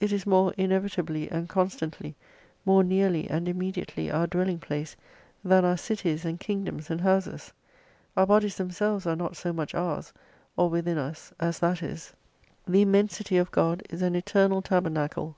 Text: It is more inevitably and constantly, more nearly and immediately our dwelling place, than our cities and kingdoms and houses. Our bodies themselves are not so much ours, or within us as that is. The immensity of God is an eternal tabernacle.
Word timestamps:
It 0.00 0.10
is 0.10 0.26
more 0.26 0.52
inevitably 0.58 1.30
and 1.30 1.48
constantly, 1.48 2.16
more 2.64 2.82
nearly 2.82 3.30
and 3.30 3.48
immediately 3.48 4.10
our 4.10 4.26
dwelling 4.26 4.58
place, 4.58 4.96
than 5.44 5.64
our 5.64 5.76
cities 5.76 6.24
and 6.24 6.40
kingdoms 6.40 6.90
and 6.90 7.00
houses. 7.02 7.52
Our 8.16 8.26
bodies 8.26 8.56
themselves 8.56 9.06
are 9.06 9.14
not 9.14 9.36
so 9.36 9.52
much 9.52 9.72
ours, 9.72 10.12
or 10.56 10.68
within 10.68 10.98
us 10.98 11.32
as 11.38 11.60
that 11.60 11.80
is. 11.80 12.12
The 12.66 12.82
immensity 12.82 13.36
of 13.36 13.52
God 13.52 13.84
is 13.88 14.02
an 14.02 14.16
eternal 14.16 14.62
tabernacle. 14.62 15.36